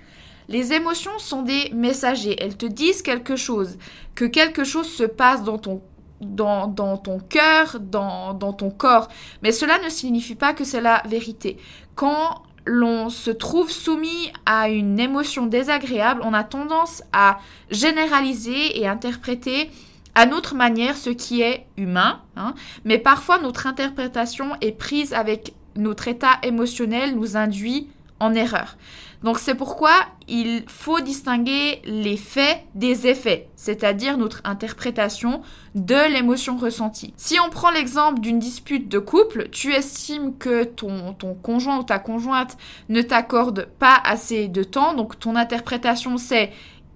Les 0.47 0.73
émotions 0.73 1.19
sont 1.19 1.43
des 1.43 1.69
messagers, 1.71 2.37
elles 2.41 2.57
te 2.57 2.65
disent 2.65 3.03
quelque 3.03 3.35
chose, 3.35 3.77
que 4.15 4.25
quelque 4.25 4.63
chose 4.63 4.89
se 4.89 5.03
passe 5.03 5.43
dans 5.43 5.59
ton 5.59 5.83
dans, 6.21 6.67
dans, 6.67 6.97
ton 6.97 7.19
cœur, 7.19 7.77
dans, 7.79 8.33
dans 8.33 8.51
ton 8.51 8.71
corps. 8.71 9.07
Mais 9.41 9.53
cela 9.53 9.79
ne 9.79 9.87
signifie 9.87 10.35
pas 10.35 10.53
que 10.53 10.65
c'est 10.65 10.81
la 10.81 11.01
vérité. 11.07 11.55
Quand 11.95 12.43
l'on 12.69 13.09
se 13.09 13.31
trouve 13.31 13.71
soumis 13.71 14.31
à 14.45 14.69
une 14.69 14.99
émotion 14.99 15.47
désagréable, 15.47 16.21
on 16.23 16.33
a 16.33 16.43
tendance 16.43 17.01
à 17.11 17.39
généraliser 17.71 18.79
et 18.79 18.87
interpréter 18.87 19.71
à 20.13 20.27
notre 20.27 20.53
manière 20.53 20.95
ce 20.95 21.09
qui 21.09 21.41
est 21.41 21.65
humain, 21.77 22.21
hein. 22.35 22.53
mais 22.85 22.99
parfois 22.99 23.39
notre 23.39 23.65
interprétation 23.65 24.51
est 24.61 24.71
prise 24.71 25.13
avec 25.13 25.53
notre 25.75 26.07
état 26.07 26.37
émotionnel, 26.43 27.15
nous 27.15 27.37
induit 27.37 27.87
en 28.19 28.33
erreur. 28.33 28.77
Donc 29.23 29.37
c'est 29.37 29.55
pourquoi 29.55 29.91
il 30.27 30.63
faut 30.67 31.01
distinguer 31.01 31.81
les 31.83 32.15
faits 32.15 32.63
des 32.73 33.07
effets, 33.07 33.49
c'est-à-dire 33.55 34.17
notre 34.17 34.41
interprétation 34.45 35.41
de 35.75 36.11
l'émotion 36.11 36.57
ressentie. 36.57 37.13
Si 37.17 37.37
on 37.39 37.49
prend 37.49 37.69
l'exemple 37.71 38.21
d'une 38.21 38.39
dispute 38.39 38.87
de 38.87 38.99
couple, 38.99 39.49
tu 39.49 39.73
estimes 39.73 40.37
que 40.37 40.63
ton, 40.63 41.13
ton 41.13 41.33
conjoint 41.33 41.79
ou 41.79 41.83
ta 41.83 41.99
conjointe 41.99 42.57
ne 42.87 43.01
t'accorde 43.01 43.67
pas 43.77 43.99
assez 44.03 44.47
de 44.47 44.63
temps, 44.63 44.93
donc 44.93 45.19
ton 45.19 45.35
interprétation 45.35 46.17
c'est 46.17 46.51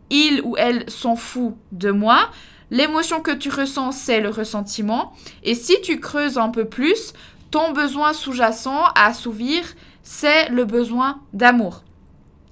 il 0.10 0.42
ou 0.44 0.56
elle 0.58 0.90
s'en 0.90 1.16
fout 1.16 1.56
de 1.72 1.92
moi. 1.92 2.30
L'émotion 2.72 3.22
que 3.22 3.32
tu 3.32 3.50
ressens, 3.50 3.92
c'est 3.92 4.20
le 4.20 4.30
ressentiment. 4.30 5.14
Et 5.44 5.56
si 5.56 5.80
tu 5.82 6.00
creuses 6.00 6.38
un 6.38 6.50
peu 6.50 6.66
plus, 6.66 7.14
ton 7.52 7.72
besoin 7.72 8.14
sous-jacent 8.14 8.86
à 8.96 9.08
assouvir, 9.08 9.64
c'est 10.04 10.50
le 10.50 10.66
besoin 10.66 11.22
d'amour. 11.34 11.84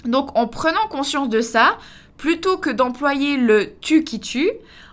Donc 0.05 0.35
en 0.37 0.47
prenant 0.47 0.87
conscience 0.89 1.29
de 1.29 1.41
ça, 1.41 1.77
plutôt 2.17 2.57
que 2.57 2.69
d'employer 2.69 3.37
le 3.37 3.73
tu 3.81 4.03
qui 4.03 4.19
tue, 4.19 4.51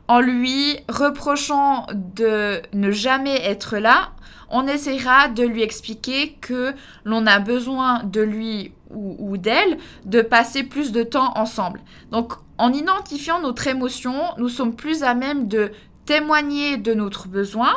en 0.09 0.21
lui 0.21 0.79
reprochant 0.89 1.87
de 1.95 2.63
ne 2.73 2.91
jamais 2.91 3.45
être 3.45 3.77
là, 3.79 4.13
on 4.51 4.67
essaiera 4.67 5.29
de 5.29 5.43
lui 5.43 5.63
expliquer 5.63 6.33
que 6.41 6.73
l'on 7.05 7.27
a 7.27 7.39
besoin 7.39 8.03
de 8.05 8.23
lui 8.23 8.73
ou, 8.91 9.17
ou 9.19 9.37
d'elle 9.37 9.77
de 10.07 10.23
passer 10.23 10.63
plus 10.63 10.93
de 10.93 11.03
temps 11.03 11.33
ensemble. 11.37 11.81
Donc 12.11 12.33
en 12.57 12.73
identifiant 12.73 13.41
notre 13.41 13.67
émotion, 13.67 14.15
nous 14.39 14.49
sommes 14.49 14.75
plus 14.75 15.03
à 15.03 15.15
même 15.15 15.49
de 15.49 15.71
témoigner 16.07 16.79
de 16.79 16.95
notre 16.95 17.29
besoin 17.29 17.71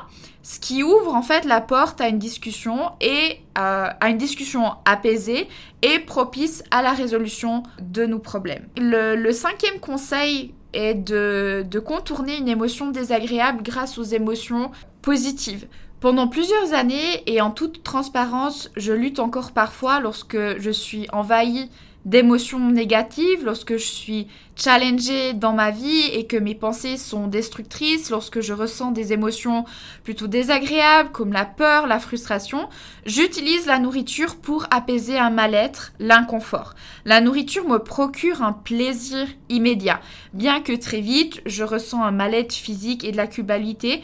ce 0.44 0.60
qui 0.60 0.84
ouvre 0.84 1.14
en 1.14 1.22
fait 1.22 1.46
la 1.46 1.62
porte 1.62 2.02
à 2.02 2.08
une 2.08 2.20
discussion 2.20 2.92
et 3.00 3.40
à 3.56 4.10
une 4.10 4.18
discussion 4.18 4.74
apaisée 4.86 5.48
et 5.82 6.00
propice 6.00 6.64
à 6.72 6.82
la 6.82 6.94
résolution 6.94 7.64
de 7.82 8.06
nos 8.06 8.20
problèmes. 8.20 8.68
Le, 8.78 9.32
cinquième 9.32 9.80
conseil 9.80 10.54
est 10.74 10.96
de 10.96 11.80
contourner 11.80 12.38
une 12.38 12.48
émotion 12.48 12.92
désagréable 12.92 13.62
grâce 13.64 13.98
aux 13.98 14.04
émotions 14.04 14.72
positives. 15.02 15.68
Pendant 16.02 16.28
plusieurs 16.28 16.74
années 16.74 17.22
et 17.28 17.42
en 17.42 17.52
toute 17.52 17.84
transparence, 17.84 18.72
je 18.76 18.92
lutte 18.92 19.20
encore 19.20 19.52
parfois 19.52 20.00
lorsque 20.00 20.58
je 20.58 20.72
suis 20.72 21.08
envahie 21.14 21.70
d'émotions 22.06 22.72
négatives, 22.72 23.46
lorsque 23.46 23.74
je 23.74 23.86
suis 23.86 24.28
challengée 24.56 25.34
dans 25.34 25.54
ma 25.54 25.72
vie 25.72 26.06
et 26.14 26.26
que 26.26 26.38
mes 26.38 26.56
pensées 26.56 26.98
sont 26.98 27.28
destructrices, 27.28 28.10
lorsque 28.10 28.42
je 28.42 28.54
ressens 28.54 28.92
des 28.92 29.14
émotions 29.14 29.66
plutôt 30.04 30.28
désagréables 30.28 31.12
comme 31.12 31.32
la 31.32 31.46
peur, 31.46 31.88
la 31.88 32.00
frustration, 32.00 32.70
j'utilise 33.06 33.66
la 33.66 33.80
nourriture 33.80 34.36
pour 34.36 34.66
apaiser 34.72 35.18
un 35.18 35.30
mal-être, 35.30 35.94
l'inconfort. 36.00 36.74
La 37.06 37.22
nourriture 37.22 37.68
me 37.68 37.78
procure 37.78 38.42
un 38.42 38.54
plaisir 38.54 39.28
immédiat, 39.50 40.02
bien 40.34 40.62
que 40.62 40.74
très 40.74 41.02
vite 41.02 41.42
je 41.46 41.64
ressens 41.64 42.04
un 42.04 42.12
mal-être 42.12 42.54
physique 42.54 43.04
et 43.04 43.12
de 43.12 43.18
la 43.18 43.28
culpabilité 43.28 44.02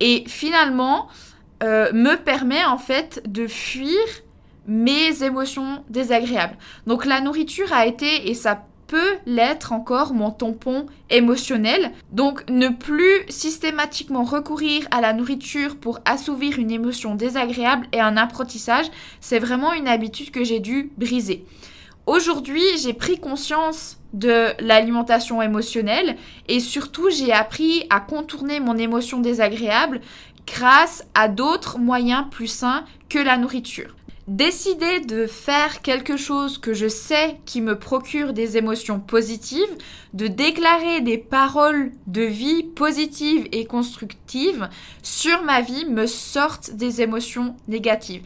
et 0.00 0.24
finalement 0.26 1.08
euh, 1.62 1.92
me 1.92 2.16
permet 2.16 2.64
en 2.64 2.78
fait 2.78 3.22
de 3.26 3.46
fuir 3.46 3.98
mes 4.66 5.22
émotions 5.22 5.84
désagréables. 5.88 6.56
Donc 6.86 7.04
la 7.04 7.20
nourriture 7.20 7.72
a 7.72 7.86
été, 7.86 8.30
et 8.30 8.34
ça 8.34 8.64
peut 8.86 9.16
l'être 9.26 9.72
encore, 9.72 10.14
mon 10.14 10.30
tampon 10.30 10.86
émotionnel. 11.10 11.92
Donc 12.12 12.48
ne 12.48 12.68
plus 12.68 13.22
systématiquement 13.28 14.24
recourir 14.24 14.86
à 14.90 15.00
la 15.00 15.12
nourriture 15.12 15.76
pour 15.76 16.00
assouvir 16.04 16.58
une 16.58 16.70
émotion 16.70 17.14
désagréable 17.14 17.86
est 17.92 18.00
un 18.00 18.16
apprentissage. 18.16 18.86
C'est 19.20 19.38
vraiment 19.38 19.72
une 19.72 19.88
habitude 19.88 20.30
que 20.30 20.44
j'ai 20.44 20.60
dû 20.60 20.92
briser. 20.96 21.44
Aujourd'hui, 22.06 22.62
j'ai 22.82 22.92
pris 22.92 23.18
conscience 23.18 23.98
de 24.12 24.52
l'alimentation 24.60 25.40
émotionnelle 25.40 26.16
et 26.48 26.60
surtout 26.60 27.08
j'ai 27.10 27.32
appris 27.32 27.86
à 27.88 28.00
contourner 28.00 28.60
mon 28.60 28.76
émotion 28.76 29.20
désagréable 29.20 30.02
grâce 30.46 31.06
à 31.14 31.28
d'autres 31.28 31.78
moyens 31.78 32.26
plus 32.30 32.46
sains 32.46 32.84
que 33.08 33.18
la 33.18 33.38
nourriture. 33.38 33.96
Décider 34.26 35.00
de 35.00 35.26
faire 35.26 35.82
quelque 35.82 36.16
chose 36.16 36.56
que 36.56 36.72
je 36.72 36.88
sais 36.88 37.36
qui 37.44 37.60
me 37.60 37.78
procure 37.78 38.32
des 38.32 38.56
émotions 38.56 38.98
positives, 38.98 39.60
de 40.14 40.28
déclarer 40.28 41.02
des 41.02 41.18
paroles 41.18 41.92
de 42.06 42.22
vie 42.22 42.62
positives 42.62 43.46
et 43.52 43.66
constructives 43.66 44.70
sur 45.02 45.42
ma 45.42 45.60
vie 45.60 45.84
me 45.84 46.06
sortent 46.06 46.70
des 46.70 47.02
émotions 47.02 47.54
négatives. 47.68 48.22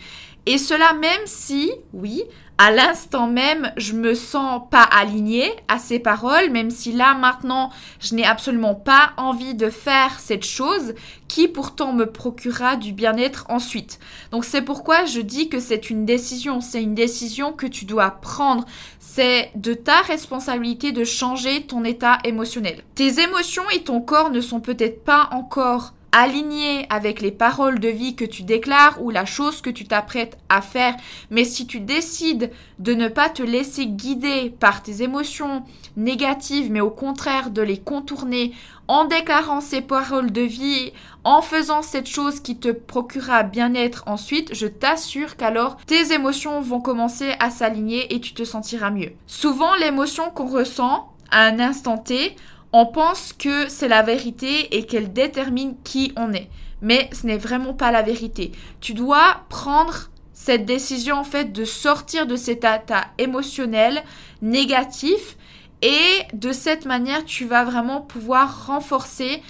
Et 0.46 0.56
cela 0.56 0.92
même 0.92 1.26
si, 1.26 1.72
oui, 1.92 2.22
à 2.60 2.72
l'instant 2.72 3.28
même, 3.28 3.72
je 3.76 3.92
me 3.92 4.14
sens 4.14 4.62
pas 4.68 4.82
alignée 4.82 5.50
à 5.68 5.78
ces 5.78 6.00
paroles, 6.00 6.50
même 6.50 6.70
si 6.70 6.90
là 6.92 7.14
maintenant, 7.14 7.70
je 8.00 8.16
n'ai 8.16 8.26
absolument 8.26 8.74
pas 8.74 9.12
envie 9.16 9.54
de 9.54 9.70
faire 9.70 10.18
cette 10.18 10.44
chose 10.44 10.94
qui 11.28 11.46
pourtant 11.46 11.92
me 11.92 12.06
procurera 12.06 12.74
du 12.74 12.92
bien-être 12.92 13.46
ensuite. 13.48 14.00
Donc 14.32 14.44
c'est 14.44 14.62
pourquoi 14.62 15.04
je 15.04 15.20
dis 15.20 15.48
que 15.48 15.60
c'est 15.60 15.88
une 15.88 16.04
décision, 16.04 16.60
c'est 16.60 16.82
une 16.82 16.94
décision 16.94 17.52
que 17.52 17.66
tu 17.66 17.84
dois 17.84 18.10
prendre. 18.10 18.64
C'est 18.98 19.52
de 19.54 19.74
ta 19.74 20.00
responsabilité 20.00 20.90
de 20.90 21.04
changer 21.04 21.62
ton 21.62 21.84
état 21.84 22.18
émotionnel. 22.24 22.82
Tes 22.96 23.20
émotions 23.20 23.70
et 23.72 23.84
ton 23.84 24.00
corps 24.00 24.30
ne 24.30 24.40
sont 24.40 24.60
peut-être 24.60 25.04
pas 25.04 25.28
encore 25.30 25.92
aligné 26.12 26.86
avec 26.90 27.20
les 27.20 27.30
paroles 27.30 27.80
de 27.80 27.88
vie 27.88 28.16
que 28.16 28.24
tu 28.24 28.42
déclares 28.42 29.02
ou 29.02 29.10
la 29.10 29.26
chose 29.26 29.60
que 29.60 29.70
tu 29.70 29.84
t'apprêtes 29.84 30.38
à 30.48 30.62
faire. 30.62 30.94
Mais 31.30 31.44
si 31.44 31.66
tu 31.66 31.80
décides 31.80 32.50
de 32.78 32.94
ne 32.94 33.08
pas 33.08 33.28
te 33.28 33.42
laisser 33.42 33.86
guider 33.86 34.54
par 34.58 34.82
tes 34.82 35.02
émotions 35.02 35.62
négatives, 35.96 36.70
mais 36.70 36.80
au 36.80 36.90
contraire 36.90 37.50
de 37.50 37.62
les 37.62 37.78
contourner 37.78 38.52
en 38.88 39.04
déclarant 39.04 39.60
ces 39.60 39.82
paroles 39.82 40.32
de 40.32 40.40
vie, 40.40 40.92
en 41.24 41.42
faisant 41.42 41.82
cette 41.82 42.08
chose 42.08 42.40
qui 42.40 42.56
te 42.56 42.70
procurera 42.70 43.42
bien-être 43.42 44.04
ensuite, 44.06 44.54
je 44.54 44.66
t'assure 44.66 45.36
qu'alors 45.36 45.76
tes 45.84 46.12
émotions 46.12 46.60
vont 46.62 46.80
commencer 46.80 47.32
à 47.38 47.50
s'aligner 47.50 48.14
et 48.14 48.20
tu 48.20 48.32
te 48.32 48.44
sentiras 48.44 48.90
mieux. 48.90 49.12
Souvent, 49.26 49.74
l'émotion 49.74 50.30
qu'on 50.30 50.46
ressent 50.46 51.12
à 51.30 51.42
un 51.42 51.60
instant 51.60 51.98
T, 51.98 52.34
on 52.72 52.86
pense 52.86 53.32
que 53.32 53.68
c'est 53.68 53.88
la 53.88 54.02
vérité 54.02 54.76
et 54.76 54.84
qu'elle 54.84 55.12
détermine 55.12 55.76
qui 55.84 56.12
on 56.16 56.32
est. 56.32 56.50
Mais 56.80 57.08
ce 57.12 57.26
n'est 57.26 57.38
vraiment 57.38 57.74
pas 57.74 57.90
la 57.90 58.02
vérité. 58.02 58.52
Tu 58.80 58.94
dois 58.94 59.42
prendre 59.48 60.10
cette 60.32 60.64
décision 60.64 61.16
en 61.16 61.24
fait 61.24 61.52
de 61.52 61.64
sortir 61.64 62.26
de 62.26 62.36
cet 62.36 62.58
état 62.58 63.06
émotionnel 63.18 64.04
négatif 64.40 65.36
et 65.82 66.22
de 66.32 66.52
cette 66.52 66.84
manière 66.84 67.24
tu 67.24 67.44
vas 67.44 67.64
vraiment 67.64 68.00
pouvoir 68.00 68.66
renforcer 68.66 69.42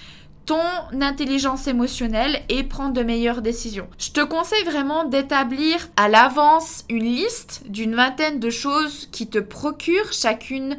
ton 0.47 0.63
intelligence 1.03 1.67
émotionnelle 1.67 2.41
et 2.49 2.63
prendre 2.63 2.95
de 2.95 3.03
meilleures 3.03 3.43
décisions. 3.43 3.87
Je 3.99 4.13
te 4.13 4.25
conseille 4.25 4.65
vraiment 4.65 5.05
d'établir 5.05 5.89
à 5.99 6.09
l'avance 6.09 6.87
une 6.89 7.05
liste 7.05 7.65
d'une 7.69 7.95
vingtaine 7.95 8.41
de 8.41 8.49
choses 8.49 9.09
qui 9.13 9.27
te 9.27 9.39
procurent 9.39 10.11
chacune 10.11 10.79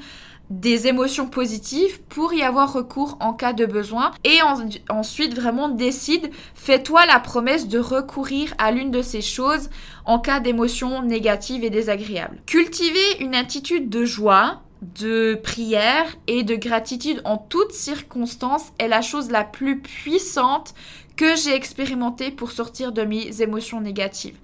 des 0.50 0.88
émotions 0.88 1.27
positives 1.27 2.01
pour 2.10 2.34
y 2.34 2.41
avoir 2.41 2.74
recours 2.74 3.18
en 3.20 3.34
cas 3.34 3.53
de 3.53 3.65
besoin 3.65 4.12
et 4.24 4.39
ensuite 4.89 5.36
vraiment 5.36 5.70
décide, 5.70 6.32
fais-toi 6.56 7.06
la 7.06 7.20
promesse 7.20 7.68
de 7.68 7.79
recourir 7.79 8.53
à 8.58 8.72
l'une 8.72 8.91
de 8.91 9.01
ces 9.01 9.22
choses 9.22 9.70
en 10.06 10.20
cas 10.20 10.39
d'émotions 10.39 11.03
négatives 11.03 11.63
et 11.63 11.70
désagréables. 11.70 12.41
Cultiver 12.48 13.20
une 13.20 13.36
attitude 13.36 13.89
de 13.89 14.06
joie, 14.06 14.62
de 14.82 15.39
prière 15.44 16.15
et 16.27 16.44
de 16.44 16.56
gratitude 16.56 17.22
en 17.25 17.38
toutes 17.38 17.74
circonstances 17.74 18.72
est 18.79 18.88
la 18.88 19.01
chose 19.01 19.29
la 19.29 19.44
plus 19.44 19.82
puissante 19.82 20.74
que 21.15 21.36
j'ai 21.36 21.53
expérimentée 21.53 22.32
pour 22.32 22.51
sortir 22.51 22.91
de 22.91 23.03
mes 23.03 23.41
émotions 23.41 23.82
négatives. 23.82 24.38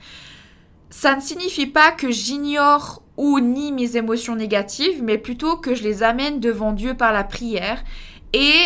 Ça 0.89 1.15
ne 1.15 1.21
signifie 1.21 1.67
pas 1.67 1.91
que 1.91 2.11
j'ignore 2.11 3.01
ou 3.17 3.39
nie 3.39 3.71
mes 3.71 3.97
émotions 3.97 4.35
négatives, 4.35 5.01
mais 5.03 5.17
plutôt 5.17 5.57
que 5.57 5.75
je 5.75 5.83
les 5.83 6.03
amène 6.03 6.39
devant 6.39 6.73
Dieu 6.73 6.93
par 6.93 7.13
la 7.13 7.23
prière 7.23 7.83
et 8.33 8.59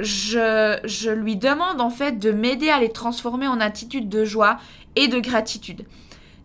je, 0.00 0.78
je 0.84 1.10
lui 1.10 1.36
demande 1.36 1.80
en 1.80 1.90
fait 1.90 2.18
de 2.18 2.30
m'aider 2.30 2.68
à 2.68 2.80
les 2.80 2.90
transformer 2.90 3.48
en 3.48 3.60
attitude 3.60 4.08
de 4.08 4.24
joie 4.24 4.58
et 4.94 5.08
de 5.08 5.18
gratitude. 5.18 5.86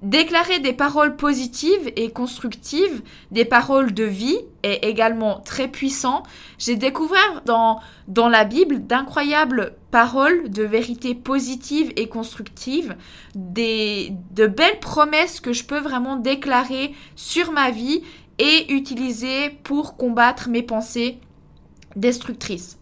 Déclarer 0.01 0.57
des 0.57 0.73
paroles 0.73 1.15
positives 1.15 1.91
et 1.95 2.09
constructives, 2.09 3.03
des 3.29 3.45
paroles 3.45 3.93
de 3.93 4.03
vie 4.03 4.39
est 4.63 4.83
également 4.83 5.41
très 5.41 5.67
puissant. 5.67 6.23
J'ai 6.57 6.75
découvert 6.75 7.43
dans, 7.45 7.79
dans 8.07 8.27
la 8.27 8.43
Bible 8.43 8.79
d'incroyables 8.87 9.75
paroles 9.91 10.50
de 10.50 10.63
vérité 10.63 11.13
positives 11.13 11.91
et 11.98 12.07
constructives, 12.07 12.95
des, 13.36 14.13
de 14.31 14.48
belles 14.48 14.79
promesses 14.79 15.39
que 15.39 15.53
je 15.53 15.65
peux 15.65 15.79
vraiment 15.79 16.15
déclarer 16.15 16.93
sur 17.15 17.51
ma 17.51 17.69
vie 17.69 18.01
et 18.39 18.74
utiliser 18.74 19.51
pour 19.63 19.98
combattre 19.98 20.50
mes 20.50 20.63
pensées 20.63 21.19
destructrices. 21.95 22.77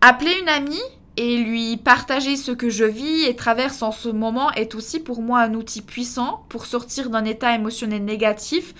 Appeler 0.00 0.32
une 0.40 0.48
amie 0.48 0.82
et 1.16 1.36
lui 1.36 1.76
partager 1.76 2.36
ce 2.36 2.50
que 2.50 2.70
je 2.70 2.84
vis 2.84 3.24
et 3.24 3.36
traverse 3.36 3.82
en 3.82 3.92
ce 3.92 4.08
moment 4.08 4.50
est 4.52 4.74
aussi 4.74 5.00
pour 5.00 5.20
moi 5.20 5.40
un 5.40 5.54
outil 5.54 5.82
puissant 5.82 6.44
pour 6.48 6.64
sortir 6.64 7.10
d'un 7.10 7.24
état 7.24 7.54
émotionnel 7.54 8.04
négatif. 8.04 8.74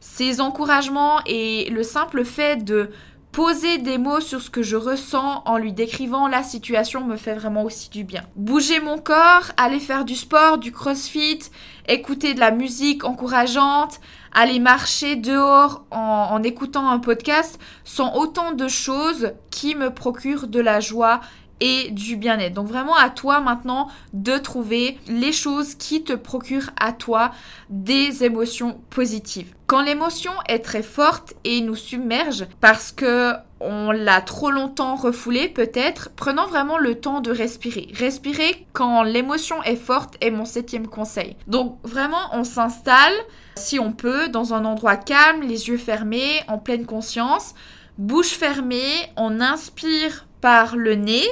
Ces 0.00 0.40
encouragements 0.40 1.20
et 1.24 1.70
le 1.70 1.82
simple 1.82 2.24
fait 2.24 2.62
de 2.62 2.90
poser 3.36 3.76
des 3.76 3.98
mots 3.98 4.20
sur 4.20 4.40
ce 4.40 4.48
que 4.48 4.62
je 4.62 4.76
ressens 4.76 5.42
en 5.44 5.58
lui 5.58 5.74
décrivant 5.74 6.26
la 6.26 6.42
situation 6.42 7.04
me 7.04 7.18
fait 7.18 7.34
vraiment 7.34 7.64
aussi 7.64 7.90
du 7.90 8.02
bien. 8.02 8.22
Bouger 8.34 8.80
mon 8.80 8.96
corps, 8.96 9.52
aller 9.58 9.78
faire 9.78 10.06
du 10.06 10.16
sport, 10.16 10.56
du 10.56 10.72
crossfit, 10.72 11.40
écouter 11.86 12.32
de 12.32 12.40
la 12.40 12.50
musique 12.50 13.04
encourageante, 13.04 14.00
aller 14.32 14.58
marcher 14.58 15.16
dehors 15.16 15.84
en, 15.90 16.42
écoutant 16.44 16.88
un 16.88 16.98
podcast 16.98 17.60
sont 17.84 18.10
autant 18.14 18.52
de 18.52 18.68
choses 18.68 19.32
qui 19.50 19.74
me 19.74 19.90
procurent 19.90 20.48
de 20.48 20.60
la 20.60 20.80
joie 20.80 21.20
et 21.60 21.90
du 21.90 22.16
bien-être. 22.16 22.54
Donc 22.54 22.68
vraiment 22.68 22.96
à 22.96 23.10
toi 23.10 23.40
maintenant 23.40 23.88
de 24.12 24.36
trouver 24.38 24.98
les 25.08 25.32
choses 25.32 25.74
qui 25.74 26.02
te 26.02 26.12
procurent 26.12 26.70
à 26.78 26.92
toi 26.92 27.32
des 27.70 28.24
émotions 28.24 28.80
positives. 28.90 29.54
Quand 29.66 29.82
l'émotion 29.82 30.32
est 30.48 30.60
très 30.60 30.82
forte 30.82 31.34
et 31.44 31.60
nous 31.60 31.74
submerge 31.74 32.46
parce 32.60 32.92
que 32.92 33.32
on 33.58 33.90
l'a 33.90 34.20
trop 34.20 34.50
longtemps 34.50 34.96
refoulée 34.96 35.48
peut-être, 35.48 36.10
prenons 36.14 36.46
vraiment 36.46 36.78
le 36.78 36.94
temps 36.94 37.20
de 37.20 37.30
respirer. 37.30 37.88
Respirer 37.94 38.66
quand 38.72 39.02
l'émotion 39.02 39.62
est 39.62 39.76
forte 39.76 40.16
est 40.20 40.30
mon 40.30 40.44
septième 40.44 40.86
conseil. 40.86 41.36
Donc 41.46 41.78
vraiment 41.82 42.28
on 42.32 42.44
s'installe 42.44 43.14
si 43.56 43.78
on 43.78 43.92
peut 43.92 44.28
dans 44.28 44.52
un 44.52 44.64
endroit 44.64 44.96
calme, 44.96 45.42
les 45.42 45.68
yeux 45.68 45.78
fermés, 45.78 46.42
en 46.46 46.58
pleine 46.58 46.84
conscience, 46.84 47.54
bouche 47.96 48.32
fermée, 48.32 49.10
on 49.16 49.40
inspire 49.40 50.26
par 50.40 50.76
le 50.76 50.94
nez 50.94 51.26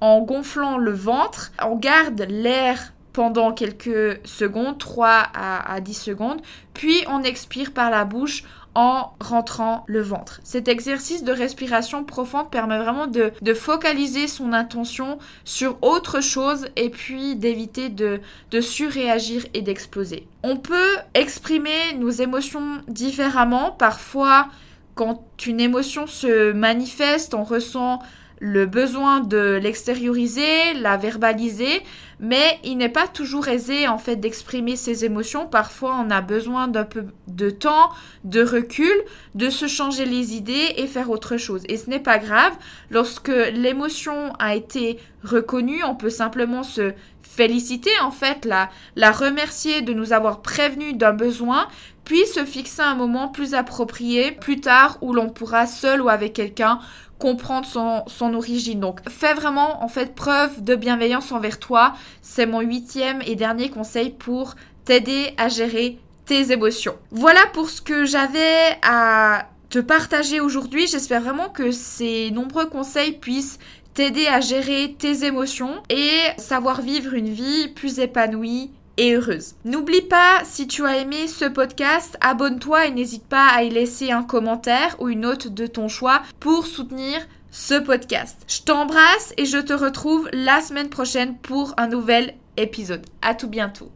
en 0.00 0.20
gonflant 0.20 0.78
le 0.78 0.92
ventre. 0.92 1.52
On 1.64 1.76
garde 1.76 2.26
l'air 2.28 2.92
pendant 3.12 3.52
quelques 3.52 4.20
secondes, 4.24 4.78
3 4.78 5.08
à, 5.34 5.80
10 5.80 5.94
secondes, 5.94 6.40
puis 6.72 7.02
on 7.08 7.22
expire 7.22 7.72
par 7.72 7.90
la 7.90 8.04
bouche 8.04 8.44
en 8.76 9.12
rentrant 9.18 9.82
le 9.88 10.00
ventre. 10.00 10.40
Cet 10.44 10.68
exercice 10.68 11.24
de 11.24 11.32
respiration 11.32 12.04
profonde 12.04 12.48
permet 12.48 12.78
vraiment 12.78 13.08
de, 13.08 13.32
focaliser 13.54 14.28
son 14.28 14.52
attention 14.52 15.18
sur 15.44 15.78
autre 15.82 16.20
chose 16.20 16.68
et 16.76 16.90
puis 16.90 17.34
d'éviter 17.34 17.88
de, 17.88 18.20
de 18.52 18.60
surréagir 18.60 19.46
et 19.52 19.62
d'exploser. 19.62 20.28
On 20.44 20.56
peut 20.56 20.96
exprimer 21.14 21.94
nos 21.98 22.10
émotions 22.10 22.82
différemment. 22.86 23.72
Parfois, 23.72 24.46
quand 24.94 25.24
une 25.44 25.58
émotion 25.58 26.06
se 26.06 26.52
manifeste, 26.52 27.34
on 27.34 27.42
ressent 27.42 28.00
le 28.40 28.66
besoin 28.66 29.20
de 29.20 29.58
l'extérioriser, 29.60 30.74
la 30.74 30.96
verbaliser, 30.96 31.82
mais 32.20 32.58
il 32.64 32.76
n'est 32.76 32.88
pas 32.88 33.06
toujours 33.06 33.48
aisé 33.48 33.86
en 33.88 33.98
fait 33.98 34.16
d'exprimer 34.16 34.76
ses 34.76 35.04
émotions. 35.04 35.46
Parfois, 35.46 35.96
on 36.04 36.10
a 36.10 36.20
besoin 36.20 36.68
d'un 36.68 36.84
peu 36.84 37.04
de 37.26 37.50
temps, 37.50 37.90
de 38.24 38.42
recul, 38.42 38.94
de 39.34 39.50
se 39.50 39.66
changer 39.66 40.04
les 40.04 40.34
idées 40.34 40.74
et 40.76 40.86
faire 40.86 41.10
autre 41.10 41.36
chose. 41.36 41.62
Et 41.68 41.76
ce 41.76 41.88
n'est 41.90 42.00
pas 42.00 42.18
grave. 42.18 42.52
Lorsque 42.90 43.28
l'émotion 43.28 44.32
a 44.38 44.54
été 44.54 44.98
reconnue, 45.22 45.82
on 45.84 45.94
peut 45.94 46.10
simplement 46.10 46.62
se 46.62 46.92
féliciter 47.22 47.90
en 48.02 48.10
fait, 48.10 48.44
la, 48.44 48.68
la 48.96 49.12
remercier 49.12 49.82
de 49.82 49.92
nous 49.92 50.12
avoir 50.12 50.42
prévenu 50.42 50.94
d'un 50.94 51.12
besoin, 51.12 51.68
puis 52.04 52.26
se 52.26 52.44
fixer 52.44 52.82
un 52.82 52.94
moment 52.94 53.28
plus 53.28 53.54
approprié 53.54 54.32
plus 54.32 54.60
tard 54.60 54.98
où 55.02 55.12
l'on 55.12 55.28
pourra 55.28 55.66
seul 55.66 56.00
ou 56.00 56.08
avec 56.08 56.32
quelqu'un 56.32 56.80
comprendre 57.18 57.66
son, 57.66 58.04
son, 58.06 58.34
origine. 58.34 58.80
Donc 58.80 59.00
fais 59.08 59.34
vraiment 59.34 59.82
en 59.82 59.88
fait 59.88 60.14
preuve 60.14 60.62
de 60.62 60.74
bienveillance 60.74 61.32
envers 61.32 61.58
toi. 61.58 61.94
C'est 62.22 62.46
mon 62.46 62.60
huitième 62.60 63.20
et 63.26 63.34
dernier 63.34 63.70
conseil 63.70 64.10
pour 64.10 64.54
t'aider 64.84 65.34
à 65.36 65.48
gérer 65.48 65.98
tes 66.24 66.52
émotions. 66.52 66.96
Voilà 67.10 67.40
pour 67.52 67.70
ce 67.70 67.82
que 67.82 68.04
j'avais 68.04 68.78
à 68.82 69.48
te 69.70 69.78
partager 69.78 70.40
aujourd'hui. 70.40 70.86
J'espère 70.86 71.22
vraiment 71.22 71.48
que 71.48 71.70
ces 71.70 72.30
nombreux 72.30 72.66
conseils 72.66 73.12
puissent 73.12 73.58
t'aider 73.94 74.26
à 74.28 74.40
gérer 74.40 74.94
tes 74.98 75.24
émotions 75.24 75.82
et 75.90 76.20
savoir 76.36 76.82
vivre 76.82 77.14
une 77.14 77.28
vie 77.28 77.68
plus 77.68 77.98
épanouie 77.98 78.70
heureuse. 78.98 79.54
N'oublie 79.64 80.02
pas, 80.02 80.40
si 80.44 80.66
tu 80.66 80.84
as 80.86 80.98
aimé 80.98 81.28
ce 81.28 81.44
podcast, 81.44 82.16
abonne-toi 82.20 82.86
et 82.86 82.90
n'hésite 82.90 83.24
pas 83.24 83.48
à 83.48 83.62
y 83.62 83.70
laisser 83.70 84.10
un 84.10 84.22
commentaire 84.22 84.96
ou 84.98 85.08
une 85.08 85.20
note 85.20 85.48
de 85.48 85.66
ton 85.66 85.88
choix 85.88 86.22
pour 86.40 86.66
soutenir 86.66 87.26
ce 87.50 87.74
podcast. 87.74 88.36
Je 88.46 88.62
t'embrasse 88.62 89.32
et 89.36 89.46
je 89.46 89.58
te 89.58 89.72
retrouve 89.72 90.28
la 90.32 90.60
semaine 90.60 90.90
prochaine 90.90 91.36
pour 91.38 91.74
un 91.76 91.88
nouvel 91.88 92.34
épisode. 92.56 93.06
À 93.22 93.34
tout 93.34 93.48
bientôt. 93.48 93.90